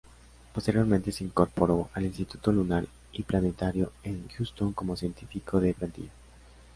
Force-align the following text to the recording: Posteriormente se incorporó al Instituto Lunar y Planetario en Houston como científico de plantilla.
Posteriormente 0.51 1.11
se 1.11 1.23
incorporó 1.23 1.91
al 1.93 2.05
Instituto 2.05 2.51
Lunar 2.51 2.87
y 3.13 3.21
Planetario 3.21 3.91
en 4.01 4.27
Houston 4.29 4.73
como 4.73 4.95
científico 4.95 5.59
de 5.59 5.75
plantilla. 5.75 6.09